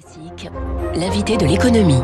Classique, 0.00 0.48
l'invité 0.94 1.36
de 1.36 1.46
l'économie. 1.46 2.00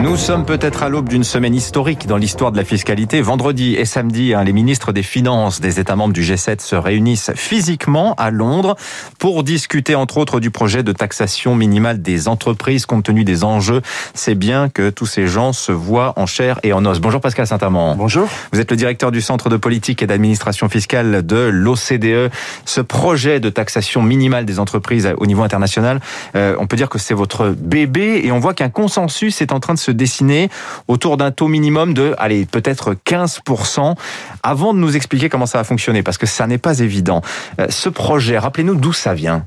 Nous 0.00 0.16
sommes 0.16 0.44
peut-être 0.44 0.82
à 0.82 0.88
l'aube 0.88 1.08
d'une 1.08 1.24
semaine 1.24 1.54
historique 1.54 2.06
dans 2.06 2.18
l'histoire 2.18 2.52
de 2.52 2.56
la 2.56 2.64
fiscalité. 2.64 3.20
Vendredi 3.20 3.74
et 3.74 3.84
samedi, 3.84 4.34
hein, 4.34 4.44
les 4.44 4.52
ministres 4.52 4.92
des 4.92 5.02
Finances 5.02 5.60
des 5.60 5.80
États 5.80 5.96
membres 5.96 6.12
du 6.12 6.22
G7 6.22 6.60
se 6.60 6.76
réunissent 6.76 7.32
physiquement 7.34 8.14
à 8.14 8.30
Londres 8.30 8.76
pour 9.18 9.42
discuter 9.42 9.94
entre 9.94 10.18
autres 10.18 10.38
du 10.38 10.50
projet 10.50 10.82
de 10.82 10.92
taxation 10.92 11.56
minimale 11.56 12.02
des 12.02 12.28
entreprises 12.28 12.86
compte 12.86 13.04
tenu 13.04 13.24
des 13.24 13.42
enjeux. 13.42 13.80
C'est 14.14 14.34
bien 14.34 14.68
que 14.68 14.90
tous 14.90 15.06
ces 15.06 15.26
gens 15.26 15.52
se 15.52 15.72
voient 15.72 16.12
en 16.16 16.26
chair 16.26 16.60
et 16.62 16.72
en 16.72 16.84
os. 16.84 17.00
Bonjour 17.00 17.20
Pascal 17.20 17.46
Saint-Amand. 17.46 17.96
Bonjour. 17.96 18.28
Vous 18.52 18.60
êtes 18.60 18.70
le 18.70 18.76
directeur 18.76 19.10
du 19.10 19.20
Centre 19.20 19.48
de 19.48 19.56
politique 19.56 20.02
et 20.02 20.06
d'administration 20.06 20.68
fiscale 20.68 21.24
de 21.26 21.48
l'OCDE. 21.52 22.30
Ce 22.64 22.80
projet 22.80 23.40
de 23.40 23.50
taxation 23.50 24.02
minimale 24.02 24.44
des 24.44 24.60
entreprises 24.60 25.08
au 25.16 25.26
niveau 25.26 25.42
international, 25.42 26.00
euh, 26.36 26.54
on 26.58 26.66
peut 26.66 26.76
dire 26.76 26.88
que 26.88 26.98
c'est 26.98 27.15
votre 27.16 27.48
bébé 27.48 28.20
et 28.24 28.32
on 28.32 28.38
voit 28.38 28.54
qu'un 28.54 28.68
consensus 28.68 29.40
est 29.40 29.52
en 29.52 29.60
train 29.60 29.74
de 29.74 29.78
se 29.78 29.90
dessiner 29.90 30.48
autour 30.88 31.16
d'un 31.16 31.30
taux 31.30 31.48
minimum 31.48 31.94
de, 31.94 32.14
allez, 32.18 32.46
peut-être 32.46 32.94
15%. 32.94 33.94
Avant 34.42 34.74
de 34.74 34.78
nous 34.78 34.96
expliquer 34.96 35.28
comment 35.28 35.46
ça 35.46 35.58
va 35.58 35.64
fonctionner, 35.64 36.02
parce 36.02 36.18
que 36.18 36.26
ça 36.26 36.46
n'est 36.46 36.58
pas 36.58 36.78
évident, 36.80 37.22
euh, 37.60 37.66
ce 37.70 37.88
projet, 37.88 38.38
rappelez-nous 38.38 38.76
d'où 38.76 38.92
ça 38.92 39.14
vient. 39.14 39.46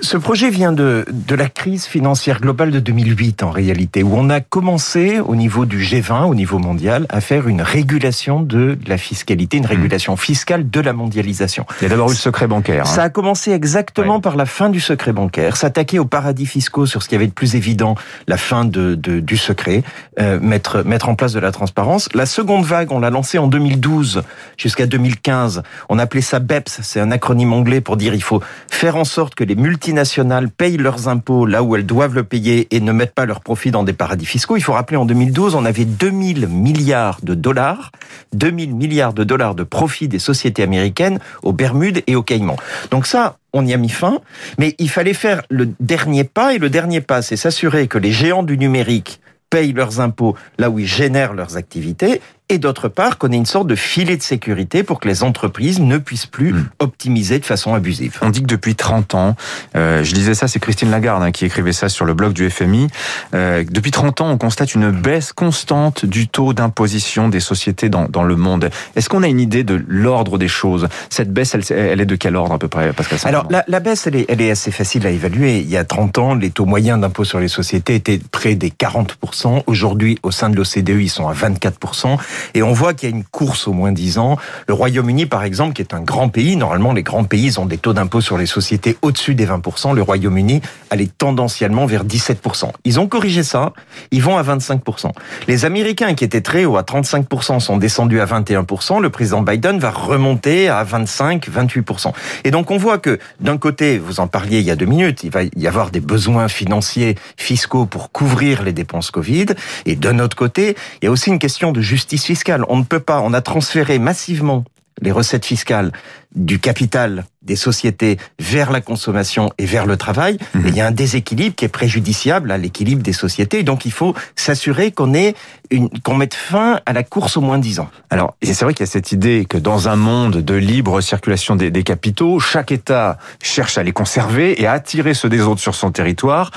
Ce 0.00 0.16
projet 0.16 0.50
vient 0.50 0.72
de, 0.72 1.04
de 1.10 1.34
la 1.34 1.48
crise 1.48 1.86
financière 1.86 2.40
globale 2.40 2.70
de 2.70 2.80
2008 2.80 3.42
en 3.42 3.50
réalité, 3.50 4.02
où 4.02 4.14
on 4.14 4.28
a 4.30 4.40
commencé 4.40 5.20
au 5.20 5.34
niveau 5.36 5.64
du 5.66 5.80
G20, 5.82 6.24
au 6.24 6.34
niveau 6.34 6.58
mondial, 6.58 7.06
à 7.08 7.20
faire 7.20 7.48
une 7.48 7.62
régulation 7.62 8.42
de 8.42 8.78
la 8.86 8.98
fiscalité, 8.98 9.56
une 9.56 9.66
régulation 9.66 10.16
fiscale 10.16 10.68
de 10.68 10.80
la 10.80 10.92
mondialisation. 10.92 11.66
Il 11.80 11.84
y 11.84 11.86
a 11.86 11.90
d'abord 11.90 12.08
eu 12.08 12.12
le 12.12 12.16
secret 12.16 12.46
bancaire. 12.46 12.86
Ça 12.86 13.02
a 13.04 13.08
commencé 13.10 13.52
exactement 13.52 14.16
Ouais. 14.16 14.20
par 14.20 14.36
la 14.36 14.46
fin 14.46 14.68
du 14.70 14.80
secret 14.80 15.12
bancaire, 15.12 15.56
s'attaquer 15.56 15.98
aux 15.98 16.04
paradis 16.04 16.46
fiscaux 16.46 16.86
sur 16.86 17.02
ce 17.02 17.08
qui 17.08 17.14
avait 17.14 17.26
de 17.26 17.32
plus 17.32 17.54
évident, 17.56 17.94
la 18.28 18.36
fin 18.36 18.64
de, 18.64 18.94
de- 18.94 19.20
du 19.20 19.36
secret, 19.36 19.82
euh, 20.20 20.38
mettre, 20.40 20.82
mettre 20.84 21.08
en 21.08 21.14
place 21.14 21.32
de 21.32 21.40
la 21.40 21.52
transparence. 21.52 22.08
La 22.14 22.26
seconde 22.26 22.64
vague, 22.64 22.92
on 22.92 23.00
l'a 23.00 23.10
lancée 23.10 23.38
en 23.38 23.46
2012 23.46 24.22
jusqu'à 24.56 24.86
2015. 24.86 25.62
On 25.88 25.98
appelait 25.98 26.20
ça 26.20 26.38
BEPS, 26.38 26.80
c'est 26.82 27.00
un 27.00 27.10
acronyme 27.10 27.52
anglais 27.52 27.80
pour 27.80 27.96
dire 27.96 28.14
il 28.14 28.22
faut 28.22 28.42
faire 28.70 28.96
en 28.96 29.04
sorte 29.04 29.34
que 29.34 29.44
les 29.44 29.54
multinationales 29.64 30.50
payent 30.50 30.76
leurs 30.76 31.08
impôts 31.08 31.46
là 31.46 31.62
où 31.62 31.74
elles 31.74 31.86
doivent 31.86 32.14
le 32.14 32.22
payer 32.22 32.68
et 32.70 32.80
ne 32.80 32.92
mettent 32.92 33.14
pas 33.14 33.24
leurs 33.24 33.40
profits 33.40 33.70
dans 33.70 33.82
des 33.82 33.94
paradis 33.94 34.26
fiscaux. 34.26 34.58
Il 34.58 34.62
faut 34.62 34.74
rappeler 34.74 34.98
en 34.98 35.06
2012, 35.06 35.54
on 35.54 35.64
avait 35.64 35.86
2000 35.86 36.48
milliards 36.48 37.20
de 37.22 37.32
dollars, 37.32 37.90
2000 38.34 38.74
milliards 38.74 39.14
de 39.14 39.24
dollars 39.24 39.54
de 39.54 39.62
profits 39.62 40.06
des 40.06 40.18
sociétés 40.18 40.62
américaines 40.62 41.18
aux 41.42 41.54
Bermudes 41.54 42.02
et 42.06 42.14
aux 42.14 42.22
Caïmans. 42.22 42.58
Donc 42.90 43.06
ça, 43.06 43.38
on 43.54 43.64
y 43.64 43.72
a 43.72 43.78
mis 43.78 43.88
fin, 43.88 44.18
mais 44.58 44.74
il 44.78 44.90
fallait 44.90 45.14
faire 45.14 45.40
le 45.48 45.70
dernier 45.80 46.24
pas, 46.24 46.52
et 46.52 46.58
le 46.58 46.68
dernier 46.68 47.00
pas, 47.00 47.22
c'est 47.22 47.36
s'assurer 47.36 47.88
que 47.88 47.96
les 47.96 48.12
géants 48.12 48.42
du 48.42 48.58
numérique 48.58 49.18
payent 49.48 49.72
leurs 49.72 50.00
impôts 50.00 50.36
là 50.58 50.68
où 50.68 50.78
ils 50.78 50.86
génèrent 50.86 51.32
leurs 51.32 51.56
activités, 51.56 52.20
et 52.50 52.58
d'autre 52.58 52.88
part 52.88 53.16
qu'on 53.16 53.32
ait 53.32 53.36
une 53.36 53.46
sorte 53.46 53.66
de 53.66 53.74
filet 53.74 54.16
de 54.18 54.22
sécurité 54.22 54.82
pour 54.82 55.00
que 55.00 55.08
les 55.08 55.22
entreprises 55.22 55.80
ne 55.80 55.96
puissent 55.96 56.26
plus 56.26 56.52
Hmm. 56.52 56.66
optimiser 56.78 57.38
de 57.38 57.44
façon 57.46 57.74
abusive. 57.74 58.18
On 58.20 58.28
dit 58.28 58.42
que 58.42 58.46
depuis 58.46 58.74
30 58.74 59.14
ans, 59.14 59.34
euh, 59.76 60.04
je 60.04 60.12
disais 60.14 60.34
ça, 60.34 60.46
c'est 60.46 60.60
Christine 60.60 60.90
Lagarde 60.90 61.22
hein, 61.22 61.32
qui 61.32 61.46
écrivait 61.46 61.72
ça 61.72 61.88
sur 61.88 62.04
le 62.04 62.12
blog 62.12 62.34
du 62.34 62.48
FMI. 62.50 62.88
Euh, 63.34 63.64
depuis 63.70 63.90
30 63.90 64.20
ans, 64.20 64.30
on 64.30 64.36
constate 64.36 64.74
une 64.74 64.90
baisse 64.90 65.32
constante 65.32 66.04
du 66.04 66.28
taux 66.28 66.52
d'imposition 66.52 67.28
des 67.30 67.40
sociétés 67.40 67.88
dans, 67.88 68.08
dans 68.08 68.22
le 68.24 68.36
monde. 68.36 68.68
Est-ce 68.94 69.08
qu'on 69.08 69.22
a 69.22 69.28
une 69.28 69.40
idée 69.40 69.64
de 69.64 69.82
l'ordre 69.88 70.36
des 70.36 70.48
choses? 70.48 70.88
Cette 71.08 71.32
baisse, 71.32 71.54
elle, 71.54 71.64
elle 71.70 72.00
est 72.02 72.06
de 72.06 72.16
quel 72.16 72.36
ordre 72.36 72.52
à 72.52 72.58
peu 72.58 72.68
près, 72.68 72.92
Pascal 72.92 73.18
Alors 73.24 73.46
la, 73.50 73.64
la 73.68 73.80
baisse, 73.80 74.06
elle 74.06 74.16
est, 74.16 74.26
elle 74.28 74.42
est 74.42 74.50
assez 74.50 74.70
facile 74.70 75.06
à 75.06 75.10
évaluer. 75.10 75.60
Il 75.60 75.70
y 75.70 75.78
a 75.78 75.84
30 75.84 76.18
ans, 76.18 76.34
les 76.34 76.50
taux 76.50 76.66
moyens 76.66 77.00
d'impôt 77.00 77.24
sur 77.24 77.40
les 77.40 77.48
sociétés 77.48 77.94
étaient 77.94 78.20
près 78.30 78.54
des 78.54 78.68
40%. 78.70 79.62
Aujourd'hui, 79.66 80.18
au 80.22 80.30
sein 80.30 80.50
de 80.50 80.56
l'OCDE, 80.56 81.00
ils 81.00 81.08
sont 81.08 81.26
à 81.26 81.32
24%. 81.32 82.18
Et 82.54 82.62
on 82.62 82.72
voit 82.72 82.94
qu'il 82.94 83.08
y 83.08 83.12
a 83.12 83.16
une 83.16 83.24
course 83.24 83.68
au 83.68 83.72
moins 83.72 83.92
10 83.92 84.18
ans. 84.18 84.36
Le 84.68 84.74
Royaume-Uni, 84.74 85.26
par 85.26 85.44
exemple, 85.44 85.74
qui 85.74 85.82
est 85.82 85.94
un 85.94 86.00
grand 86.00 86.28
pays, 86.28 86.56
normalement 86.56 86.92
les 86.92 87.02
grands 87.02 87.24
pays 87.24 87.58
ont 87.58 87.66
des 87.66 87.78
taux 87.78 87.92
d'impôt 87.92 88.20
sur 88.20 88.38
les 88.38 88.46
sociétés 88.46 88.96
au-dessus 89.02 89.34
des 89.34 89.46
20%. 89.46 89.94
Le 89.94 90.02
Royaume-Uni 90.02 90.60
allait 90.90 91.06
tendanciellement 91.06 91.86
vers 91.86 92.04
17%. 92.04 92.70
Ils 92.84 93.00
ont 93.00 93.06
corrigé 93.06 93.42
ça, 93.42 93.72
ils 94.10 94.22
vont 94.22 94.36
à 94.36 94.42
25%. 94.42 95.10
Les 95.48 95.64
Américains 95.64 96.14
qui 96.14 96.24
étaient 96.24 96.40
très 96.40 96.64
hauts 96.64 96.76
à 96.76 96.82
35% 96.82 97.60
sont 97.60 97.76
descendus 97.76 98.20
à 98.20 98.26
21%. 98.26 99.00
Le 99.00 99.10
président 99.10 99.42
Biden 99.42 99.78
va 99.78 99.90
remonter 99.90 100.68
à 100.68 100.84
25, 100.84 101.48
28%. 101.48 102.12
Et 102.44 102.50
donc 102.50 102.70
on 102.70 102.76
voit 102.76 102.98
que 102.98 103.18
d'un 103.40 103.58
côté, 103.58 103.98
vous 103.98 104.20
en 104.20 104.26
parliez 104.26 104.58
il 104.58 104.64
y 104.64 104.70
a 104.70 104.76
deux 104.76 104.86
minutes, 104.86 105.24
il 105.24 105.30
va 105.30 105.42
y 105.44 105.66
avoir 105.66 105.90
des 105.90 106.00
besoins 106.00 106.48
financiers, 106.48 107.16
fiscaux 107.36 107.86
pour 107.86 108.12
couvrir 108.12 108.62
les 108.62 108.72
dépenses 108.72 109.10
Covid. 109.10 109.46
Et 109.86 109.96
d'un 109.96 110.18
autre 110.18 110.36
côté, 110.36 110.76
il 111.00 111.06
y 111.06 111.08
a 111.08 111.10
aussi 111.10 111.30
une 111.30 111.38
question 111.38 111.72
de 111.72 111.80
justice 111.80 112.23
fiscale. 112.24 112.64
On 112.68 112.76
ne 112.76 112.84
peut 112.84 113.00
pas, 113.00 113.20
on 113.20 113.32
a 113.32 113.40
transféré 113.40 113.98
massivement 113.98 114.64
les 115.00 115.12
recettes 115.12 115.44
fiscales 115.44 115.92
du 116.34 116.58
capital 116.58 117.24
des 117.44 117.56
sociétés 117.56 118.18
vers 118.38 118.72
la 118.72 118.80
consommation 118.80 119.50
et 119.58 119.66
vers 119.66 119.86
le 119.86 119.96
travail. 119.96 120.38
Et 120.54 120.68
il 120.68 120.76
y 120.76 120.80
a 120.80 120.86
un 120.86 120.92
déséquilibre 120.92 121.54
qui 121.54 121.64
est 121.64 121.68
préjudiciable 121.68 122.50
à 122.50 122.58
l'équilibre 122.58 123.02
des 123.02 123.12
sociétés. 123.12 123.62
Donc 123.62 123.84
il 123.84 123.92
faut 123.92 124.14
s'assurer 124.34 124.92
qu'on 124.92 125.14
ait 125.14 125.34
une, 125.70 125.90
qu'on 126.00 126.14
mette 126.14 126.34
fin 126.34 126.80
à 126.86 126.92
la 126.92 127.02
course 127.02 127.36
au 127.36 127.40
moins 127.40 127.58
10 127.58 127.80
ans. 127.80 127.90
Alors, 128.10 128.34
et 128.40 128.52
c'est 128.54 128.64
vrai 128.64 128.74
qu'il 128.74 128.86
y 128.86 128.88
a 128.88 128.92
cette 128.92 129.12
idée 129.12 129.46
que 129.48 129.58
dans 129.58 129.88
un 129.88 129.96
monde 129.96 130.38
de 130.38 130.54
libre 130.54 131.00
circulation 131.00 131.56
des, 131.56 131.70
des 131.70 131.82
capitaux, 131.82 132.40
chaque 132.40 132.72
État 132.72 133.18
cherche 133.42 133.78
à 133.78 133.82
les 133.82 133.92
conserver 133.92 134.60
et 134.60 134.66
à 134.66 134.72
attirer 134.72 135.14
ceux 135.14 135.28
des 135.28 135.42
autres 135.42 135.60
sur 135.60 135.74
son 135.74 135.90
territoire. 135.90 136.50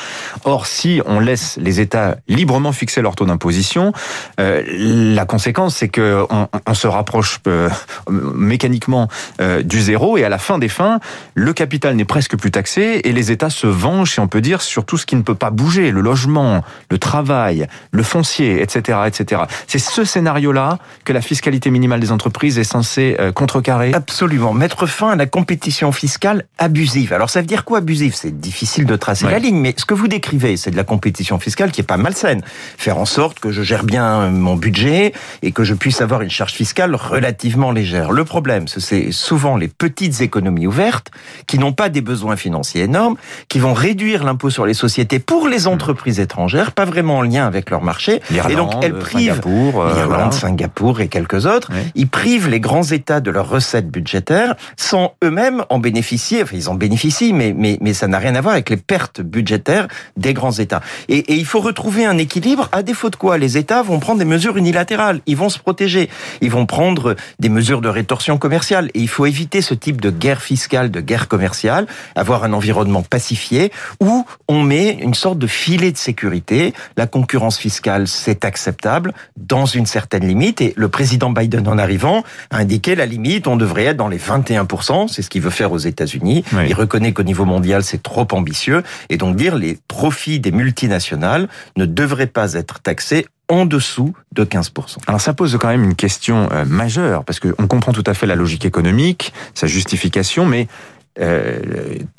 Or, 0.46 0.68
si 0.68 1.02
on 1.06 1.20
laisse 1.20 1.58
les 1.62 1.80
États 1.80 2.18
librement 2.28 2.72
fixer 2.72 3.02
leur 3.02 3.16
taux 3.16 3.26
d'imposition, 3.26 3.92
euh, 4.40 4.64
la 4.68 5.26
conséquence, 5.26 5.76
c'est 5.76 5.90
que 5.90 6.26
on, 6.30 6.48
on 6.66 6.74
se 6.74 6.88
rapproche 6.88 7.40
euh, 7.48 7.70
mécaniquement 8.10 9.10
euh, 9.42 9.64
du 9.68 9.82
zéro 9.82 10.18
et 10.18 10.24
à 10.24 10.30
la 10.30 10.38
fin 10.38 10.58
des 10.58 10.70
fins, 10.70 11.00
le 11.36 11.54
capital 11.54 11.96
n'est 11.96 12.06
presque 12.06 12.36
plus 12.38 12.52
taxé 12.52 13.02
et 13.04 13.12
les 13.12 13.32
États 13.32 13.50
se 13.50 13.68
vengent, 13.68 14.14
si 14.14 14.20
on 14.20 14.28
peut 14.28 14.42
dire, 14.42 14.62
sur 14.62 14.86
tout 14.86 14.98
ce 14.98 15.06
qui 15.06 15.16
ne 15.16 15.22
peut 15.22 15.36
pas 15.36 15.50
bouger, 15.52 15.92
le 15.92 16.02
logement, 16.02 16.64
le 16.90 16.98
travail, 16.98 17.68
le 17.92 18.04
foncier, 18.04 18.62
etc., 18.62 19.00
etc. 19.06 19.42
C'est 19.68 19.80
ce 19.80 20.04
scénario-là 20.04 20.80
que 21.04 21.14
la 21.14 21.22
fiscalité 21.22 21.70
minimale 21.70 22.00
des 22.00 22.12
entreprises 22.12 22.58
est 22.58 22.64
censée 22.64 23.16
euh, 23.20 23.32
contrecarrer. 23.32 23.94
Absolument. 23.94 24.54
Mettre 24.54 24.86
fin 24.88 25.12
à 25.12 25.16
la 25.16 25.26
compétition 25.26 25.92
fiscale 25.92 26.46
abusive. 26.58 27.14
Alors 27.14 27.30
ça 27.30 27.42
veut 27.42 27.48
dire 27.48 27.66
quoi 27.66 27.80
abusive? 27.80 28.14
C'est 28.16 28.40
difficile 28.40 28.86
de 28.86 28.96
tracer 28.96 29.26
Ouais. 29.26 29.32
la 29.32 29.40
ligne, 29.40 29.58
mais 29.60 29.74
ce 29.78 29.86
que 29.86 29.94
vous 29.94 30.08
décrivez, 30.08 30.58
c'est 30.58 30.72
de 30.72 30.78
la 30.78 30.84
compétition 30.84 31.40
fiscale 31.40 31.72
qui 31.72 31.82
est 31.82 31.84
pas 31.84 31.98
malsaine. 31.98 32.42
Faire 32.78 32.98
en 32.98 33.06
sorte 33.06 33.40
que 33.40 33.52
je 33.52 33.62
gère 33.64 33.84
bien 33.84 34.30
mon 34.30 34.56
budget 34.56 35.14
et 35.42 35.52
que 35.52 35.64
je 35.64 35.74
puisse 35.74 36.02
avoir 36.02 36.22
une 36.22 36.30
charge 36.30 36.54
fiscale 36.54 36.96
relativement 36.96 37.72
légère. 37.72 38.12
Le 38.12 38.24
problème, 38.24 38.68
c'est- 38.68 38.80
c'est 38.80 39.12
les 39.58 39.68
petites 39.68 40.22
économies 40.22 40.68
ouvertes 40.68 41.12
qui 41.48 41.60
n'ont 41.60 41.74
pas 41.74 41.90
des 41.90 42.02
besoins 42.02 42.36
financiers 42.36 42.84
énormes, 42.84 43.16
qui 43.50 43.60
vont 43.60 43.74
réduire 43.74 44.24
l'impôt 44.24 44.50
sur 44.50 44.66
les 44.66 44.74
sociétés 44.74 45.20
pour 45.20 45.48
les 45.48 45.68
entreprises 45.68 46.20
étrangères, 46.20 46.72
pas 46.72 46.86
vraiment 46.86 47.18
en 47.18 47.22
lien 47.22 47.46
avec 47.46 47.70
leur 47.70 47.82
marché. 47.82 48.22
Et 48.50 48.56
donc 48.56 48.74
elles 48.82 48.98
privent 48.98 49.42
Singapour, 49.42 49.82
euh, 49.82 50.06
voilà. 50.06 50.32
Singapour 50.32 51.02
et 51.02 51.08
quelques 51.08 51.46
autres. 51.46 51.72
Ils 51.96 52.08
privent 52.08 52.50
les 52.50 52.60
grands 52.60 52.84
États 52.84 53.20
de 53.20 53.32
leurs 53.32 53.50
recettes 53.50 53.90
budgétaires 53.90 54.56
sans 54.76 55.14
eux-mêmes 55.24 55.64
en 55.70 55.80
bénéficier. 55.80 56.44
Enfin, 56.44 56.56
ils 56.56 56.70
en 56.70 56.76
bénéficient, 56.76 57.34
mais, 57.34 57.54
mais, 57.56 57.78
mais 57.82 57.94
ça 57.94 58.08
n'a 58.08 58.20
rien 58.20 58.36
à 58.36 58.42
voir 58.42 58.54
avec 58.54 58.70
les 58.70 58.78
pertes 58.78 59.22
budgétaires 59.22 59.88
des 60.16 60.34
grands 60.34 60.52
États. 60.52 60.82
Et, 61.10 61.18
et 61.18 61.36
il 61.36 61.46
faut 61.46 61.60
retrouver 61.60 62.06
un 62.06 62.18
équilibre, 62.18 62.70
à 62.72 62.84
défaut 62.84 63.10
de 63.10 63.16
quoi 63.16 63.38
les 63.38 63.58
États 63.58 63.82
vont 63.82 64.00
prendre 64.00 64.20
des 64.20 64.26
mesures 64.26 64.58
unilatérales. 64.58 65.22
Ils 65.26 65.38
vont 65.38 65.50
se 65.50 65.60
protéger. 65.60 66.10
Ils 66.42 66.52
vont 66.52 66.66
prendre 66.66 67.16
des 67.40 67.50
mesures 67.50 67.82
de 67.82 67.90
rétorsion 67.90 68.38
commerciale. 68.38 68.90
Et 68.94 69.00
il 69.00 69.08
faut 69.08 69.26
éviter 69.48 69.62
ce 69.62 69.74
type 69.74 70.02
de 70.02 70.10
guerre 70.10 70.42
fiscale, 70.42 70.92
de 70.92 71.00
guerre 71.00 71.30
commerciale, 71.30 71.88
avoir 72.16 72.44
un 72.44 72.52
environnement 72.52 73.02
pacifié 73.02 73.72
où 74.02 74.26
on 74.50 74.62
met 74.62 74.98
une 75.02 75.14
sorte 75.14 75.40
de 75.40 75.48
filet 75.48 75.94
de 75.94 75.98
sécurité. 75.98 76.74
La 76.98 77.08
concurrence 77.08 77.58
fiscale, 77.58 78.10
c'est 78.10 78.44
acceptable 78.44 79.14
dans 79.38 79.66
une 79.66 79.86
certaine 79.86 80.28
limite. 80.28 80.60
Et 80.60 80.74
le 80.76 80.90
président 80.90 81.30
Biden, 81.30 81.66
en 81.70 81.78
arrivant, 81.78 82.24
a 82.52 82.58
indiqué 82.58 82.96
la 82.96 83.06
limite, 83.06 83.48
on 83.48 83.56
devrait 83.56 83.86
être 83.86 83.98
dans 83.98 84.10
les 84.10 84.20
21%. 84.20 85.08
C'est 85.08 85.22
ce 85.22 85.30
qu'il 85.30 85.42
veut 85.42 85.50
faire 85.50 85.72
aux 85.72 85.78
États-Unis. 85.78 86.44
Oui. 86.52 86.64
Il 86.68 86.74
reconnaît 86.74 87.14
qu'au 87.14 87.24
niveau 87.24 87.46
mondial, 87.46 87.84
c'est 87.84 88.04
trop 88.04 88.28
ambitieux. 88.32 88.84
Et 89.10 89.16
donc 89.16 89.38
dire 89.38 89.56
les 89.56 89.80
profits 89.88 90.42
des 90.42 90.52
multinationales 90.52 91.48
ne 91.78 91.86
devraient 91.86 92.28
pas 92.28 92.54
être 92.54 92.82
taxés 92.82 93.28
en 93.50 93.66
dessous 93.66 94.14
de 94.34 94.44
15%. 94.44 94.98
Alors 95.08 95.22
ça 95.22 95.34
pose 95.34 95.58
quand 95.60 95.70
même 95.70 95.84
une 95.84 95.96
question 95.96 96.50
euh, 96.52 96.66
majeure, 96.66 97.24
parce 97.24 97.40
qu'on 97.40 97.68
comprend 97.68 97.94
tout 97.94 98.04
à 98.06 98.14
fait 98.14 98.26
la 98.26 98.36
logique 98.36 98.66
économique, 98.66 99.34
sa 99.54 99.68
justification, 99.68 100.46
mais 100.46 100.68
euh, 101.20 101.60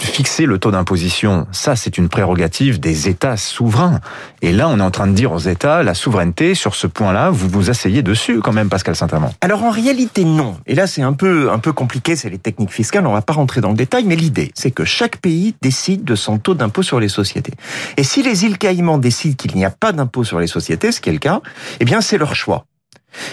fixer 0.01 0.47
le 0.47 0.59
taux 0.59 0.71
d'imposition, 0.71 1.47
ça 1.53 1.77
c'est 1.77 1.99
une 1.99 2.09
prérogative 2.09 2.81
des 2.81 3.09
États 3.09 3.37
souverains. 3.37 4.01
Et 4.43 4.53
là, 4.53 4.69
on 4.69 4.79
est 4.79 4.83
en 4.83 4.91
train 4.91 5.07
de 5.07 5.13
dire 5.13 5.33
aux 5.33 5.39
États, 5.39 5.83
la 5.83 5.95
souveraineté 5.95 6.55
sur 6.55 6.75
ce 6.75 6.87
point-là, 6.87 7.31
vous 7.31 7.49
vous 7.49 7.71
asseyez 7.71 8.03
dessus 8.03 8.41
quand 8.41 8.53
même, 8.53 8.69
Pascal 8.69 8.97
Saint-Amand. 8.97 9.33
Alors 9.41 9.63
en 9.63 9.71
réalité, 9.71 10.25
non. 10.25 10.57
Et 10.67 10.75
là, 10.75 10.87
c'est 10.87 11.03
un 11.03 11.13
peu 11.13 11.51
un 11.51 11.59
peu 11.59 11.73
compliqué, 11.73 12.17
c'est 12.17 12.31
les 12.31 12.39
techniques 12.39 12.73
fiscales. 12.73 13.07
On 13.07 13.13
va 13.13 13.23
pas 13.23 13.35
rentrer 13.35 13.61
dans 13.61 13.71
le 13.71 13.77
détail, 13.77 14.05
mais 14.05 14.17
l'idée, 14.17 14.51
c'est 14.55 14.71
que 14.71 14.85
chaque 14.85 15.19
pays 15.19 15.55
décide 15.63 16.05
de 16.05 16.15
son 16.15 16.39
taux 16.39 16.55
d'impôt 16.55 16.83
sur 16.83 17.01
les 17.01 17.09
sociétés. 17.09 17.55
Et 17.97 18.03
si 18.03 18.23
les 18.23 18.45
îles 18.45 18.59
Caïmans 18.59 18.99
décident 18.99 19.37
qu'il 19.37 19.55
n'y 19.55 19.65
a 19.65 19.71
pas 19.71 19.93
d'impôt 19.93 20.25
sur 20.25 20.41
les 20.41 20.47
sociétés, 20.47 20.93
ce 20.93 21.01
qui 21.01 21.11
est 21.11 21.13
le 21.13 21.19
cas, 21.19 21.41
eh 21.81 21.85
bien 21.85 22.01
c'est 22.01 22.19
leur 22.19 22.35
choix. 22.35 22.65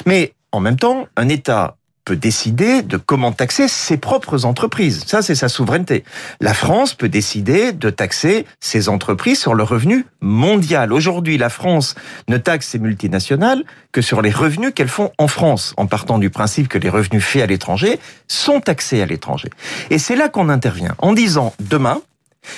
Mais 0.06 0.34
en 0.52 0.60
même 0.60 0.78
temps, 0.78 1.08
un 1.18 1.28
État 1.28 1.76
peut 2.06 2.16
décider 2.16 2.84
de 2.84 2.98
comment 2.98 3.32
taxer 3.32 3.68
ses 3.68 3.98
propres 3.98 4.46
entreprises. 4.46 5.04
Ça, 5.08 5.24
c'est 5.24 5.36
sa 5.36 5.50
souveraineté. 5.50 6.04
La 6.40 6.54
France 6.54 6.94
peut 6.94 7.10
décider 7.10 7.74
de 7.74 7.90
taxer 7.90 8.46
ses 8.60 8.90
entreprises 8.90 9.40
sur 9.40 9.56
le 9.56 9.64
revenu 9.64 10.06
mondial. 10.22 10.94
Aujourd'hui, 10.94 11.38
la 11.38 11.50
France 11.50 11.96
ne 12.28 12.38
taxe 12.38 12.68
ses 12.68 12.80
multinationales 12.80 13.64
que 13.92 14.02
sur 14.02 14.22
les 14.22 14.32
revenus 14.32 14.72
qu'elles 14.76 14.88
font 14.88 15.12
en 15.18 15.28
France, 15.28 15.74
en 15.78 15.88
partant 15.88 16.20
du 16.20 16.30
principe 16.30 16.68
que 16.68 16.78
les 16.78 16.90
revenus 16.90 17.24
faits 17.24 17.42
à 17.42 17.48
l'étranger 17.48 18.00
sont 18.28 18.62
taxés 18.62 19.02
à 19.02 19.06
l'étranger. 19.06 19.50
Et 19.90 19.98
c'est 19.98 20.16
là 20.16 20.30
qu'on 20.30 20.50
intervient, 20.50 20.96
en 21.00 21.14
disant, 21.14 21.54
demain, 21.60 22.02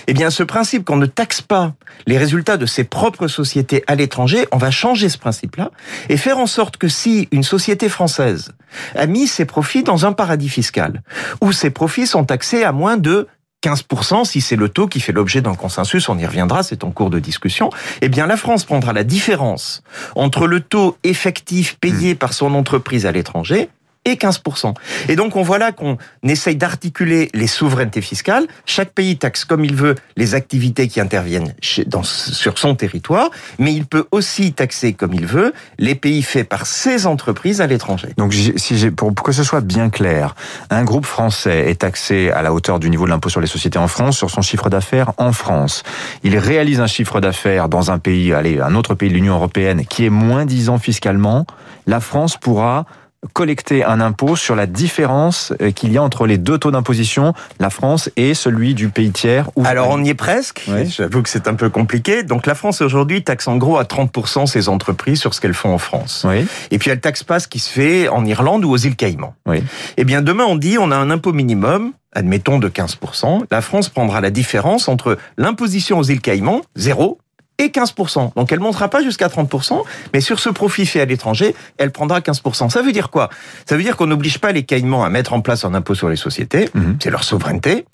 eh 0.07 0.13
bien, 0.13 0.30
ce 0.30 0.44
principe 0.44 0.86
qu'on 0.86 0.98
ne 0.98 1.06
taxe 1.06 1.42
pas 1.42 1.74
les 2.06 2.18
résultats 2.18 2.57
de 2.57 2.66
ses 2.66 2.84
propres 2.84 3.28
sociétés 3.28 3.84
à 3.88 3.95
l'étranger, 3.95 4.48
on 4.51 4.57
va 4.57 4.72
changer 4.72 5.10
ce 5.10 5.18
principe-là 5.18 5.72
et 6.10 6.18
faire 6.18 6.38
en 6.38 6.48
sorte 6.48 6.78
que 6.78 6.88
si 6.88 7.28
une 7.31 7.44
société 7.44 7.89
française 7.89 8.54
a 8.95 9.06
mis 9.06 9.28
ses 9.28 9.45
profits 9.45 9.84
dans 9.84 10.06
un 10.06 10.13
paradis 10.13 10.50
fiscal, 10.50 11.01
où 11.42 11.51
ses 11.51 11.69
profits 11.69 12.07
sont 12.07 12.25
taxés 12.25 12.63
à 12.63 12.72
moins 12.72 12.98
de 12.98 13.28
15% 13.63 14.25
si 14.25 14.42
c'est 14.42 14.56
le 14.56 14.69
taux 14.69 14.88
qui 14.88 15.00
fait 15.00 15.12
l'objet 15.12 15.42
d'un 15.42 15.56
consensus, 15.56 16.10
on 16.10 16.18
y 16.18 16.25
reviendra, 16.25 16.63
c'est 16.63 16.83
en 16.83 16.92
cours 16.92 17.10
de 17.10 17.19
discussion, 17.19 17.69
eh 18.01 18.10
bien 18.10 18.28
la 18.28 18.38
France 18.38 18.66
prendra 18.66 18.94
la 18.94 19.04
différence 19.04 19.81
entre 20.16 20.48
le 20.48 20.60
taux 20.60 20.98
effectif 21.04 21.78
payé 21.80 22.16
par 22.16 22.33
son 22.33 22.54
entreprise 22.54 23.06
à 23.06 23.12
l'étranger 23.12 23.69
et 24.07 24.15
15%. 24.15 24.74
Et 25.09 25.15
donc 25.15 25.36
on 25.36 25.44
voit 25.44 25.57
là 25.57 25.71
qu'on 25.71 25.98
essaye 26.24 26.56
d'articuler 26.56 27.30
les 27.33 27.48
souverainetés 27.48 28.01
fiscales. 28.01 28.48
Chaque 28.65 28.92
pays 28.92 29.18
taxe 29.18 29.45
comme 29.45 29.65
il 29.65 29.75
veut 29.75 29.95
les 30.15 30.33
activités 30.33 30.88
qui 30.88 31.00
interviennent 31.00 31.54
dans, 31.88 32.04
sur 32.04 32.57
son 32.57 32.75
territoire, 32.75 33.30
mais 33.59 33.74
il 33.74 33.86
peut 33.86 34.06
aussi 34.12 34.54
taxer 34.54 34.94
comme 34.94 35.13
il 35.13 35.25
veut 35.25 35.54
les 35.77 35.95
pays 35.95 36.24
faits 36.24 36.48
par 36.48 36.65
ses 36.65 37.06
entreprises 37.06 37.62
à 37.62 37.68
l'étranger. 37.68 38.09
Donc 38.18 38.33
si 38.33 38.92
pour 38.92 39.13
que 39.13 39.31
ce 39.31 39.44
soit 39.44 39.62
bien 39.62 39.89
clair, 39.89 40.36
un 40.69 40.83
groupe 40.83 41.06
français 41.06 41.69
est 41.69 41.81
taxé 41.81 42.31
à 42.31 42.42
la 42.42 42.54
hauteur 42.54 42.80
du 42.80 42.89
niveau 42.89 43.06
de 43.06 43.09
l'impôt 43.09 43.30
sur 43.30 43.42
les 43.42 43.48
sociétés 43.48 43.80
en 43.80 43.88
France 43.88 44.18
sur 44.18 44.30
son 44.30 44.42
chiffre 44.42 44.69
d'affaires 44.69 45.12
en 45.18 45.33
France. 45.33 45.83
Il 46.24 46.38
réalise 46.38 46.80
un 46.80 46.88
chiffre 46.88 47.19
d'affaires 47.19 47.68
dans 47.68 47.92
un 47.92 48.00
pays, 48.00 48.33
allez, 48.33 48.62
un 48.62 48.75
autre 48.75 48.95
pays 48.95 49.09
de 49.09 49.15
l'Union 49.15 49.36
européenne 49.36 49.86
qui 49.86 50.06
est 50.06 50.09
moins 50.09 50.45
disant 50.45 50.77
fiscalement. 50.77 51.45
La 51.86 52.00
France 52.00 52.38
pourra 52.38 52.86
collecter 53.33 53.83
un 53.83 54.01
impôt 54.01 54.35
sur 54.35 54.56
la 54.56 54.65
différence 54.65 55.53
euh, 55.62 55.71
qu'il 55.71 55.91
y 55.91 55.97
a 55.97 56.03
entre 56.03 56.25
les 56.25 56.38
deux 56.38 56.57
taux 56.57 56.71
d'imposition, 56.71 57.33
la 57.59 57.69
France 57.69 58.09
et 58.15 58.33
celui 58.33 58.74
du 58.74 58.89
pays 58.89 59.12
tiers. 59.12 59.50
Alors 59.63 59.89
on 59.89 60.03
y 60.03 60.09
est 60.09 60.15
presque, 60.15 60.69
j'avoue 60.88 61.21
que 61.21 61.29
c'est 61.29 61.47
un 61.47 61.56
peu 61.56 61.69
compliqué. 61.69 62.24
Donc 62.24 62.45
la 62.45 62.56
France 62.56 62.81
aujourd'hui 62.81 63.24
taxe 63.24 63.47
en 63.47 63.57
gros 63.57 63.77
à 63.77 63.83
30% 63.83 64.45
ses 64.45 64.69
entreprises 64.69 65.19
sur 65.19 65.33
ce 65.33 65.41
qu'elles 65.41 65.53
font 65.53 65.74
en 65.74 65.77
France. 65.77 66.25
Oui. 66.27 66.45
Et 66.71 66.77
puis 66.77 66.89
elle 66.89 67.00
taxe 67.00 67.24
pas 67.24 67.39
ce 67.39 67.47
qui 67.47 67.59
se 67.59 67.69
fait 67.69 68.07
en 68.09 68.25
Irlande 68.25 68.65
ou 68.65 68.71
aux 68.71 68.77
îles 68.77 68.95
Caïmans. 68.95 69.35
Oui. 69.45 69.63
Eh 69.97 70.03
bien 70.03 70.21
demain 70.21 70.45
on 70.45 70.56
dit 70.56 70.77
on 70.80 70.91
a 70.91 70.95
un 70.95 71.09
impôt 71.09 71.33
minimum 71.33 71.94
admettons 72.13 72.57
de 72.57 72.68
15%, 72.68 73.44
la 73.51 73.62
France 73.62 73.89
prendra 73.89 74.21
la 74.21 74.31
différence 74.31 74.88
entre 74.88 75.18
l'imposition 75.38 76.00
aux 76.00 76.03
îles 76.03 76.21
Caïmans, 76.21 76.62
zéro, 76.75 77.19
et 77.59 77.68
15%. 77.69 78.33
Donc 78.36 78.51
elle 78.51 78.59
montera 78.59 78.88
pas 78.88 79.01
jusqu'à 79.01 79.27
30%, 79.27 79.83
mais 80.13 80.21
sur 80.21 80.39
ce 80.39 80.50
profit 80.50 80.86
fait 80.86 81.01
à 81.01 81.06
l'étranger, 81.06 81.56
elle 81.77 81.92
prendra 81.92 82.19
15%. 82.19 82.69
Ça 82.69 82.81
veut 82.81 82.92
dire 82.92 83.09
quoi? 83.09 83.30
Ça 83.65 83.75
veut 83.75 83.83
dire 83.83 83.98
qu'on 83.98 84.07
n'oblige 84.07 84.39
pas 84.39 84.51
les 84.51 84.63
Caïmans 84.63 85.04
à 85.04 85.09
mettre 85.09 85.33
en 85.33 85.42
place 85.42 85.65
un 85.65 85.74
impôt 85.74 85.95
sur 85.95 86.09
les 86.09 86.15
sociétés, 86.15 86.69
mhm. 86.74 86.98
c'est 87.01 87.09
leur 87.09 87.24
souveraineté, 87.24 87.86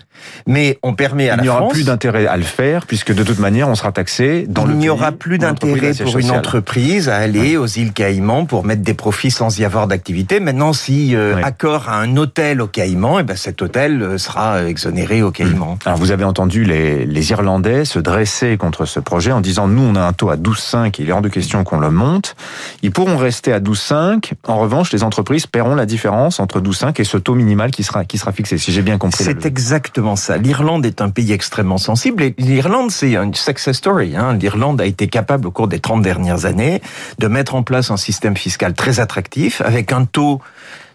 mais 0.47 0.79
on 0.83 0.93
permet 0.93 1.29
à 1.29 1.37
la 1.37 1.43
France... 1.43 1.45
Il 1.45 1.57
n'y 1.57 1.63
aura 1.63 1.69
plus 1.69 1.85
d'intérêt 1.85 2.27
à 2.27 2.37
le 2.37 2.43
faire, 2.43 2.85
puisque 2.85 3.13
de 3.13 3.23
toute 3.23 3.39
manière, 3.39 3.69
on 3.69 3.75
sera 3.75 3.91
taxé 3.91 4.45
dans 4.47 4.65
le 4.65 4.73
Il 4.73 4.77
n'y 4.77 4.89
aura 4.89 5.11
plus 5.11 5.37
d'intérêt 5.37 5.93
pour 5.93 6.17
une 6.17 6.31
entreprise 6.31 7.09
à 7.09 7.17
aller 7.17 7.57
aux 7.57 7.67
îles 7.67 7.93
Caïmans 7.93 8.45
pour 8.45 8.65
mettre 8.65 8.81
des 8.81 8.93
profits 8.93 9.31
sans 9.31 9.57
y 9.59 9.65
avoir 9.65 9.87
d'activité. 9.87 10.39
Maintenant, 10.39 10.73
si 10.73 11.15
euh, 11.15 11.41
accord 11.43 11.89
à 11.89 11.99
un 11.99 12.17
hôtel 12.17 12.61
aux 12.61 12.67
Caïmans, 12.67 13.19
et 13.19 13.21
eh 13.21 13.23
ben 13.23 13.35
cet 13.35 13.61
hôtel 13.61 14.01
euh, 14.01 14.17
sera 14.17 14.63
exonéré 14.63 15.21
aux 15.21 15.31
Caïmans. 15.31 15.77
Alors 15.85 15.97
vous 15.97 16.11
avez 16.11 16.23
entendu 16.23 16.63
les, 16.63 17.05
les 17.05 17.31
Irlandais 17.31 17.85
se 17.85 17.99
dresser 17.99 18.57
contre 18.57 18.85
ce 18.85 18.99
projet 18.99 19.31
en 19.31 19.41
disant 19.41 19.52
disant 19.53 19.67
nous 19.67 19.83
on 19.83 19.95
a 19.95 20.01
un 20.01 20.13
taux 20.13 20.29
à 20.29 20.35
12,5 20.35 20.95
il 20.99 21.09
est 21.09 21.11
hors 21.11 21.21
de 21.21 21.29
question 21.29 21.63
qu'on 21.63 21.79
le 21.79 21.91
monte, 21.91 22.35
ils 22.81 22.91
pourront 22.91 23.17
rester 23.17 23.53
à 23.53 23.59
12,5. 23.59 24.33
En 24.47 24.57
revanche, 24.57 24.91
les 24.91 25.03
entreprises 25.03 25.47
paieront 25.47 25.75
la 25.75 25.85
différence 25.85 26.39
entre 26.39 26.59
12,5 26.59 26.99
et 26.99 27.03
ce 27.03 27.17
taux 27.17 27.35
minimal 27.35 27.71
qui 27.71 27.83
sera 27.83 28.05
qui 28.05 28.17
sera 28.17 28.31
fixé. 28.31 28.57
Si 28.57 28.71
j'ai 28.71 28.81
bien 28.81 28.97
compris. 28.97 29.23
C'est 29.23 29.45
exactement 29.45 30.15
ça. 30.15 30.37
L'Irlande 30.37 30.85
est 30.85 31.01
un 31.01 31.09
pays 31.09 31.31
extrêmement 31.31 31.77
sensible 31.77 32.23
et 32.23 32.35
l'Irlande 32.37 32.91
c'est 32.91 33.15
une 33.15 33.33
success 33.33 33.77
story. 33.77 34.15
Hein. 34.15 34.33
L'Irlande 34.33 34.81
a 34.81 34.85
été 34.85 35.07
capable 35.07 35.47
au 35.47 35.51
cours 35.51 35.67
des 35.67 35.79
30 35.79 36.01
dernières 36.01 36.45
années 36.45 36.81
de 37.19 37.27
mettre 37.27 37.55
en 37.55 37.63
place 37.63 37.91
un 37.91 37.97
système 37.97 38.35
fiscal 38.35 38.73
très 38.73 38.99
attractif 38.99 39.61
avec 39.61 39.91
un 39.91 40.05
taux 40.05 40.41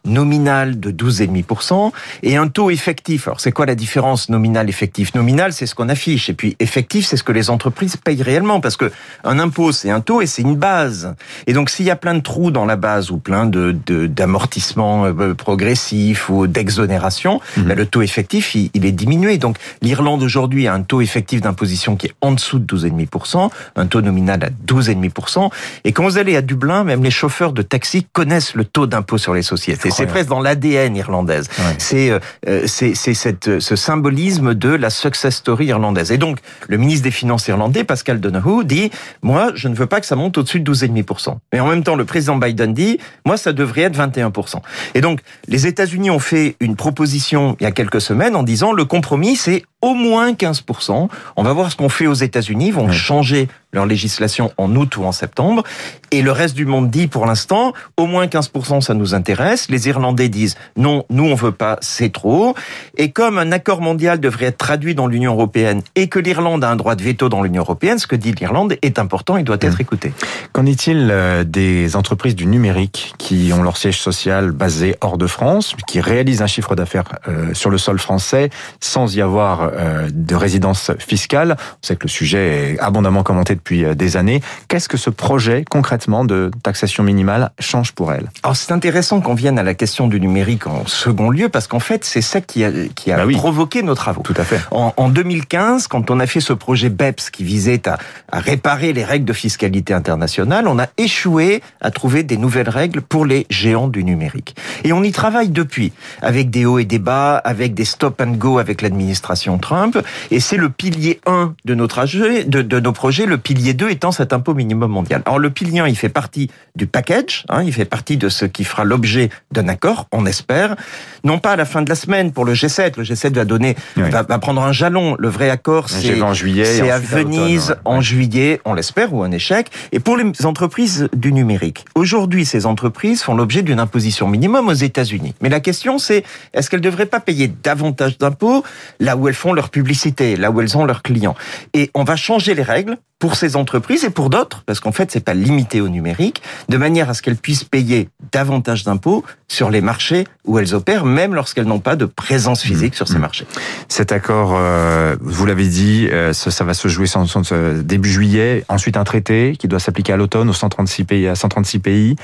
nominal 0.05 0.79
de 0.81 0.91
12,5% 0.91 1.93
et 2.23 2.37
un 2.37 2.49
taux 2.49 2.71
effectif. 2.71 3.29
Alors 3.29 3.41
c'est 3.41 3.53
quoi 3.53 3.67
la 3.67 3.75
différence 3.75 4.29
nominal 4.29 4.69
effectif? 4.69 5.15
Nominal 5.15 5.53
c'est 5.53 5.67
ce 5.67 5.75
qu'on 5.75 5.89
affiche 5.89 6.29
et 6.31 6.35
puis 6.35 6.57
effectif 6.61 7.07
c'est 7.07 7.17
ce 7.17 7.25
que 7.25 7.33
les 7.33 7.51
entreprises 7.51 7.97
payent 7.97 8.23
réellement 8.23 8.61
parce 8.61 8.77
que 8.77 8.91
un 9.25 9.39
impôt 9.39 9.73
c'est 9.73 9.91
un 9.91 10.01
taux 10.01 10.21
et 10.21 10.27
c'est 10.27 10.43
une 10.43 10.57
base. 10.57 11.15
Et 11.47 11.53
donc 11.53 11.71
s'il 11.71 11.87
y 11.87 11.91
a 11.91 11.97
plein 11.97 12.15
de 12.15 12.21
trous 12.21 12.51
dans 12.51 12.65
la 12.65 12.77
base 12.77 13.11
ou 13.11 13.19
plein 13.19 13.47
de 13.47 13.77
d'amortissements 14.07 15.07
euh, 15.07 15.35
progressifs 15.35 16.29
ou 16.29 16.47
d'exonération, 16.47 17.41
mhm. 17.57 17.65
ben, 17.65 17.77
le 17.77 17.87
taux 17.87 18.03
effectif 18.03 18.55
il, 18.55 18.71
il, 18.75 18.87
est 18.87 18.93
diminué. 18.93 19.39
Donc 19.39 19.57
l'Irlande 19.83 20.23
aujourd'hui 20.23 20.67
a 20.67 20.75
un 20.75 20.83
taux 20.83 21.01
effectif 21.01 21.41
d'imposition 21.41 21.97
qui 21.97 22.07
est 22.07 22.15
en 22.21 22.33
dessous 22.33 22.59
de 22.59 22.77
12,5%, 22.77 23.51
un 23.77 23.87
taux 23.87 24.01
nominal 24.01 24.45
à 24.45 24.51
12,5%. 24.73 25.51
Et 25.85 25.93
quand 25.93 26.05
vous 26.05 26.19
allez 26.19 26.37
à 26.37 26.43
Dublin, 26.43 26.85
même 26.85 27.03
les 27.03 27.11
chauffeurs 27.11 27.53
de 27.53 27.63
taxi 27.63 28.07
connaissent 28.13 28.55
le 28.55 28.65
taux 28.65 28.87
d'impôt 28.87 29.19
sur 29.19 29.35
les 29.35 29.43
sociétés 29.43 29.88
c'est 29.91 30.07
presque 30.07 30.29
dans 30.29 30.41
l'ADN 30.41 30.97
irlandaise. 30.97 31.49
C'est 31.79 32.11
euh, 32.11 32.19
euh, 32.49 32.67
c'est 32.67 32.95
cette 32.95 33.61
ce 33.61 33.77
symbolisme 33.77 34.55
de 34.55 34.71
la 34.71 34.91
success 34.91 35.37
story 35.37 35.67
irlandaise. 35.67 36.13
Et 36.13 36.19
donc 36.19 36.39
le 36.69 36.77
ministre 36.77 37.05
des 37.05 37.11
Finances 37.11 37.49
irlandais 37.49 37.85
Pascal 37.85 38.21
Donoghue 38.21 38.65
dit 38.65 38.91
moi 39.23 39.53
je 39.55 39.69
ne 39.69 39.75
veux 39.75 39.87
pas 39.87 40.01
que 40.01 40.07
ça 40.07 40.17
monte 40.17 40.39
au-dessus 40.39 40.61
de 40.61 40.73
12,5%. 40.73 41.37
Mais 41.53 41.61
en 41.61 41.67
même 41.67 41.83
temps 41.83 41.97
le 41.97 42.05
président 42.05 42.37
Biden 42.37 42.75
dit 42.75 42.99
moi 43.25 43.37
ça 43.37 43.53
devrait 43.53 43.83
être 43.83 43.99
21%. 43.99 44.57
Et 44.95 45.01
donc 45.01 45.21
les 45.47 45.67
États-Unis 45.67 46.11
ont 46.11 46.19
fait 46.19 46.57
une 46.61 46.77
proposition 46.77 47.57
il 47.61 47.65
y 47.65 47.67
a 47.67 47.73
quelques 47.73 48.01
semaines 48.01 48.37
en 48.37 48.43
disant 48.43 48.73
le 48.73 48.85
compromis 48.85 49.37
c'est 49.37 49.65
au 49.83 49.95
moins 49.95 50.33
15%. 50.33 51.09
On 51.37 51.43
va 51.43 51.53
voir 51.53 51.71
ce 51.71 51.77
qu'on 51.77 51.89
fait 51.89 52.07
aux 52.07 52.15
États-Unis. 52.15 52.69
Ils 52.69 52.75
vont 52.75 52.91
changer 52.91 53.49
leur 53.73 53.87
législation 53.87 54.53
en 54.57 54.75
août 54.75 54.97
ou 54.97 55.05
en 55.05 55.13
septembre. 55.13 55.63
Et 56.11 56.23
le 56.23 56.33
reste 56.33 56.55
du 56.55 56.65
monde 56.65 56.91
dit 56.91 57.07
pour 57.07 57.27
l'instant, 57.27 57.75
au 57.97 58.07
moins 58.07 58.27
15%, 58.27 58.81
ça 58.81 58.95
nous 58.95 59.15
intéresse. 59.15 59.69
Les 59.69 59.89
Irlandais 59.89 60.29
disent 60.29 60.57
non, 60.77 61.05
nous 61.11 61.25
on 61.25 61.35
veut 61.35 61.53
pas, 61.53 61.77
c'est 61.81 62.11
trop. 62.11 62.55
Et 62.97 63.11
comme 63.11 63.39
un 63.39 63.53
accord 63.53 63.83
mondial 63.83 64.21
devrait 64.21 64.47
être 64.47 64.59
traduit 64.59 64.95
dans 64.95 65.07
l'Union 65.07 65.35
européenne 65.35 65.83
et 65.97 66.09
que 66.09 66.19
l'Irlande 66.19 66.65
a 66.65 66.71
un 66.71 66.77
droit 66.77 66.95
de 66.95 67.03
veto 67.03 67.29
dans 67.29 67.43
l'Union 67.43 67.63
européenne, 67.63 67.99
ce 67.99 68.07
que 68.07 68.17
dit 68.17 68.33
l'Irlande 68.33 68.77
est 68.81 68.99
important 68.99 69.37
et 69.37 69.43
doit 69.43 69.59
être 69.61 69.79
mmh. 69.79 69.83
écouté. 69.83 70.13
Qu'en 70.53 70.65
est-il 70.65 71.09
euh, 71.11 71.45
des 71.45 71.95
entreprises 71.95 72.35
du 72.35 72.47
numérique 72.47 73.15
qui 73.19 73.53
ont 73.53 73.63
leur 73.63 73.77
siège 73.77 74.01
social 74.01 74.53
basé 74.53 74.97
hors 75.03 75.19
de 75.19 75.27
France, 75.27 75.77
qui 75.87 76.01
réalisent 76.01 76.43
un 76.43 76.47
chiffre 76.47 76.75
d'affaires 76.75 77.05
euh, 77.29 77.53
sur 77.53 77.69
le 77.69 77.77
sol 77.77 77.99
français 77.99 78.49
sans 78.81 79.15
y 79.15 79.21
avoir 79.21 79.68
euh, 79.73 80.09
de 80.13 80.35
résidence 80.35 80.91
fiscale. 80.99 81.57
On 81.59 81.87
sait 81.87 81.97
que 81.97 82.05
le 82.05 82.11
sujet 82.11 82.73
est 82.73 82.79
abondamment 82.81 83.23
commenté 83.23 83.55
depuis 83.55 83.85
euh, 83.85 83.95
des 83.95 84.17
années. 84.17 84.41
Qu'est-ce 84.69 84.89
que 84.89 84.97
ce 84.97 85.11
projet 85.11 85.65
concrètement 85.69 86.25
de 86.25 86.51
taxation 86.63 87.03
minimale 87.03 87.51
change 87.59 87.93
pour 87.93 88.13
elle? 88.13 88.31
Alors 88.43 88.57
c'est 88.57 88.73
intéressant 88.73 89.21
qu'on 89.21 89.35
vienne 89.35 89.59
à 89.59 89.63
la 89.63 89.75
question 89.75 90.09
du 90.09 90.21
numérique 90.21 90.67
en 90.67 90.87
second 90.87 91.31
lieu 91.31 91.49
parce 91.49 91.67
qu'en 91.67 91.81
fait 91.81 92.05
c'est 92.05 92.23
ça 92.23 92.41
qui 92.41 92.65
a, 92.65 92.71
qui 92.95 93.13
a 93.13 93.25
bah 93.25 93.33
provoqué 93.33 93.83
nos 93.83 93.95
travaux. 93.95 94.23
Tout 94.23 94.35
à 94.37 94.45
fait. 94.45 94.61
En, 94.71 94.93
en, 94.97 95.09
2015, 95.09 95.87
quand 95.89 96.11
on 96.11 96.21
a 96.21 96.27
fait 96.27 96.41
ce 96.41 96.53
projet 96.53 96.89
BEPS 96.89 97.31
qui 97.31 97.45
visait 97.45 97.89
à, 97.89 97.99
à 98.31 98.41
réparer 98.41 98.93
les 98.93 99.05
règles 99.05 99.25
de 99.25 99.33
fiscalité 99.33 99.95
internationale, 99.95 100.69
on 100.69 100.79
a 100.79 100.87
échoué 100.97 101.63
à 101.81 101.91
trouver 101.91 102.23
des 102.23 102.37
nouvelles 102.37 102.69
règles 102.69 103.01
pour 103.01 103.27
les 103.27 103.47
géants 103.51 103.89
du 103.89 104.05
numérique. 104.05 104.57
Et 104.85 104.93
on 104.93 105.03
y 105.03 105.13
travaille 105.13 105.51
depuis 105.51 105.93
avec 106.23 106.51
des 106.51 106.65
hauts 106.65 106.79
et 106.79 106.85
des 106.85 106.99
bas, 106.99 107.37
avec 107.37 107.75
des 107.75 107.85
stop 107.85 108.21
and 108.21 108.33
go 108.33 108.59
avec 108.59 108.83
l'administration 108.83 109.58
Trump. 109.59 109.99
Et 110.31 110.41
c'est 110.41 110.57
le 110.57 110.71
pilier 110.71 111.21
1 111.27 111.55
de, 111.65 111.75
notre 111.75 111.99
de, 112.05 112.63
de 112.63 112.81
nos 112.81 112.93
projets, 112.93 113.27
le 113.27 113.39
pilier 113.39 113.75
2 113.75 113.91
étant 113.91 114.13
cet 114.13 114.33
impôt 114.33 114.55
minimum 114.55 114.91
mondial. 114.91 115.23
Alors 115.27 115.39
le 115.39 115.51
pilier 115.51 115.81
1, 115.81 115.89
il 115.89 115.97
fait 115.97 116.09
partie 116.09 116.51
du 116.77 116.87
package, 116.87 117.45
hein, 117.49 117.63
il 117.63 117.73
fait 117.73 117.85
partie 117.85 118.17
de 118.17 118.29
ce 118.29 118.45
qui 118.45 118.65
fera 118.65 118.85
l'objet 118.85 119.31
d'un 119.53 119.69
accord, 119.69 120.07
on 120.13 120.27
espère. 120.27 120.77
Non 121.25 121.39
pas 121.39 121.53
à 121.53 121.57
la 121.57 121.65
fin 121.65 121.83
de 121.83 121.89
la 121.89 121.95
semaine 121.95 122.33
pour 122.33 122.45
le 122.45 122.55
G7, 122.55 122.95
le 122.97 123.05
G7 123.05 123.33
va 123.33 123.45
donner, 123.45 123.77
va, 123.97 124.23
va, 124.23 124.39
prendre 124.39 124.63
un 124.63 124.73
jalon. 124.73 125.17
Le 125.19 125.29
vrai 125.29 125.51
accord, 125.51 125.89
c'est 125.89 126.23
en 126.23 126.35
juillet, 126.35 126.65
c'est 126.65 126.91
à 126.91 126.99
Venise 126.99 127.77
en 127.85 128.01
juillet, 128.01 128.61
on 128.65 128.75
l'espère, 128.75 129.13
ou 129.13 129.23
un 129.23 129.31
échec. 129.31 129.69
Et 129.93 130.01
pour 130.01 130.17
les 130.17 130.25
entreprises 130.45 131.09
du 131.13 131.33
numérique, 131.33 131.85
aujourd'hui, 131.95 132.45
ces 132.45 132.67
entreprises 132.67 133.23
font 133.23 133.35
l'objet 133.35 133.63
d'une 133.63 133.81
imposition 133.81 134.29
minimum 134.29 134.69
aux 134.69 134.73
États-Unis. 134.73 135.35
Mais 135.41 135.49
la 135.49 135.61
question, 135.61 135.99
c'est 135.99 136.25
est-ce 136.55 136.71
qu'elles 136.71 136.81
ne 136.81 136.85
devraient 136.85 137.07
pas 137.07 137.21
payer 137.21 137.49
davantage 137.63 138.19
d'impôts 138.19 138.65
là 139.01 139.17
où 139.17 139.29
elles 139.29 139.35
font 139.35 139.48
leur 139.53 139.71
publicité, 139.71 140.37
là 140.37 140.51
où 140.51 140.61
elles 140.61 140.77
ont 140.77 140.85
leurs 140.85 141.03
clients 141.03 141.35
Et 141.75 141.91
on 141.95 142.05
va 142.05 142.17
changer 142.17 142.55
les 142.55 142.63
règles 142.63 142.99
pour 143.19 143.35
ces 143.35 143.57
entreprises 143.57 144.05
et 144.05 144.11
pour 144.11 144.31
d'autres, 144.31 144.63
parce 144.65 144.79
qu'en 144.79 144.93
fait, 144.93 145.11
c'est 145.11 145.25
pas 145.25 145.35
limité 145.35 145.81
au 145.81 145.89
numérique, 145.89 146.41
de 146.69 146.77
manière 146.77 147.11
à 147.11 147.15
ce 147.15 147.23
qu'elles 147.23 147.37
puissent 147.37 147.65
payer 147.65 148.09
davantage 148.33 148.85
d'impôts 148.85 149.25
sur 149.49 149.71
les 149.71 149.81
marchés 149.81 150.25
où 150.45 150.59
elles 150.59 150.75
opèrent, 150.75 151.05
même 151.05 151.35
lorsqu'elles 151.35 151.67
n'ont 151.67 151.81
pas 151.81 151.97
de 151.97 152.05
présence 152.05 152.63
physique 152.63 152.95
sur 152.95 153.09
ces 153.09 153.17
mmh. 153.17 153.21
marchés. 153.21 153.47
Cet 153.89 154.13
accord, 154.13 154.53
euh, 154.55 155.17
vous 155.21 155.47
l'avez 155.47 155.67
dit, 155.67 156.09
euh, 156.13 156.33
ça, 156.33 156.65
va 156.65 156.75
se 156.75 156.87
jouer 156.87 157.07
sans, 157.07 157.27
euh, 157.53 157.83
début 157.83 158.11
juillet. 158.11 158.65
Ensuite, 158.69 158.97
un 158.97 159.05
traité 159.05 159.57
qui 159.59 159.67
doit 159.67 159.81
s'appliquer 159.81 160.13
à 160.13 160.17
l'automne 160.17 160.49
aux 160.49 160.55
136 160.55 161.05
pays, 161.05 161.27
à 161.27 161.35
136 161.35 161.79
pays. 161.81 162.17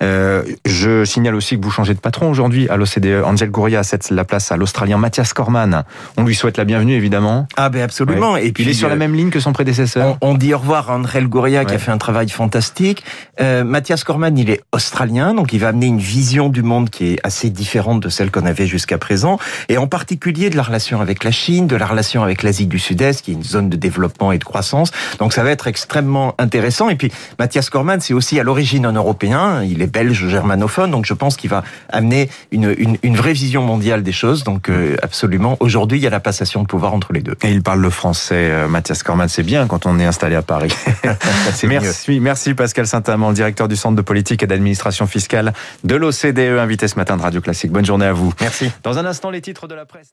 je 0.00 1.04
signale 1.04 1.34
aussi 1.34 1.58
que 1.58 1.64
vous 1.64 1.70
changez 1.70 1.94
de 1.94 2.00
patron 2.00 2.30
aujourd'hui 2.30 2.68
à 2.68 2.76
l'OCDE. 2.76 3.24
Angel 3.24 3.50
Gouria 3.50 3.82
cède 3.82 4.02
la 4.10 4.24
place 4.24 4.52
à 4.52 4.56
l'Australien 4.56 4.98
Mathias 4.98 5.32
Corman. 5.32 5.84
On 6.16 6.24
lui 6.24 6.34
souhaite 6.34 6.56
la 6.56 6.64
bienvenue, 6.66 6.94
évidemment. 6.94 7.48
Ah 7.56 7.68
ben 7.68 7.82
absolument. 7.82 8.36
Et 8.36 8.52
puis 8.52 8.64
il 8.64 8.68
est 8.68 8.74
sur 8.74 8.88
la 8.88 8.96
même 8.96 9.14
ligne 9.14 9.30
que 9.30 9.40
son 9.40 9.52
prédécesseur 9.52 10.18
dit 10.36 10.54
au 10.54 10.58
revoir 10.58 10.90
à 10.90 10.96
André 10.96 11.22
Gouria 11.22 11.64
qui 11.64 11.74
a 11.74 11.78
fait 11.78 11.90
un 11.90 11.98
travail 11.98 12.28
fantastique. 12.28 13.02
Euh, 13.40 13.64
Mathias 13.64 14.04
Corman, 14.04 14.36
il 14.36 14.50
est 14.50 14.62
australien, 14.72 15.34
donc 15.34 15.52
il 15.52 15.60
va 15.60 15.68
amener 15.68 15.86
une 15.86 15.98
vision 15.98 16.48
du 16.48 16.62
monde 16.62 16.90
qui 16.90 17.12
est 17.12 17.18
assez 17.24 17.50
différente 17.50 18.00
de 18.02 18.08
celle 18.08 18.30
qu'on 18.30 18.46
avait 18.46 18.66
jusqu'à 18.66 18.98
présent, 18.98 19.38
et 19.68 19.78
en 19.78 19.86
particulier 19.86 20.50
de 20.50 20.56
la 20.56 20.62
relation 20.62 21.00
avec 21.00 21.24
la 21.24 21.30
Chine, 21.30 21.66
de 21.66 21.76
la 21.76 21.86
relation 21.86 22.22
avec 22.22 22.42
l'Asie 22.42 22.66
du 22.66 22.78
Sud-Est, 22.78 23.22
qui 23.22 23.32
est 23.32 23.34
une 23.34 23.42
zone 23.42 23.70
de 23.70 23.76
développement 23.76 24.32
et 24.32 24.38
de 24.38 24.44
croissance. 24.44 24.90
Donc 25.18 25.32
ça 25.32 25.42
va 25.42 25.50
être 25.50 25.66
extrêmement 25.66 26.34
intéressant. 26.38 26.88
Et 26.88 26.96
puis 26.96 27.12
Mathias 27.38 27.70
Corman, 27.70 28.00
c'est 28.00 28.14
aussi 28.14 28.38
à 28.38 28.42
l'origine 28.42 28.86
un 28.86 28.92
Européen, 28.92 29.62
il 29.62 29.82
est 29.82 29.86
belge 29.86 30.28
germanophone, 30.28 30.90
donc 30.90 31.06
je 31.06 31.14
pense 31.14 31.36
qu'il 31.36 31.50
va 31.50 31.62
amener 31.90 32.28
une, 32.50 32.74
une, 32.78 32.98
une, 33.02 33.16
vraie 33.16 33.32
vision 33.32 33.62
mondiale 33.62 34.02
des 34.02 34.12
choses. 34.12 34.44
Donc 34.44 34.68
euh, 34.68 34.96
absolument, 35.02 35.56
aujourd'hui, 35.60 35.98
il 35.98 36.02
y 36.02 36.06
a 36.06 36.10
la 36.10 36.20
passation 36.20 36.55
de 36.62 36.68
pouvoir 36.68 36.94
entre 36.94 37.12
les 37.12 37.20
deux. 37.20 37.36
Et 37.42 37.50
il 37.50 37.62
parle 37.62 37.80
le 37.80 37.90
français, 37.90 38.50
euh, 38.50 38.68
Mathias 38.68 39.02
Corman, 39.02 39.28
c'est 39.28 39.42
bien 39.42 39.66
quand 39.66 39.86
on 39.86 39.98
est 39.98 40.04
installé 40.04 40.36
à 40.36 40.42
Paris. 40.42 40.74
merci, 41.64 42.20
merci 42.20 42.54
Pascal 42.54 42.86
Saint-Amand, 42.86 43.32
directeur 43.32 43.68
du 43.68 43.76
Centre 43.76 43.96
de 43.96 44.02
politique 44.02 44.42
et 44.42 44.46
d'administration 44.46 45.06
fiscale 45.06 45.52
de 45.84 45.94
l'OCDE, 45.94 46.58
invité 46.58 46.88
ce 46.88 46.96
matin 46.96 47.16
de 47.16 47.22
Radio 47.22 47.40
Classique. 47.40 47.72
Bonne 47.72 47.86
journée 47.86 48.06
à 48.06 48.12
vous. 48.12 48.32
Merci. 48.40 48.70
Dans 48.82 48.98
un 48.98 49.06
instant, 49.06 49.30
les 49.30 49.40
titres 49.40 49.68
de 49.68 49.74
la 49.74 49.86
presse. 49.86 50.12